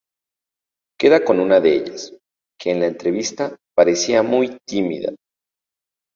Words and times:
Queda 0.99 1.23
con 1.23 1.39
una 1.39 1.59
de 1.59 1.75
ellas, 1.75 2.11
que 2.59 2.71
en 2.71 2.79
la 2.79 2.87
entrevista 2.87 3.55
parecía 3.75 4.23
muy 4.23 4.57
tímida. 4.67 5.13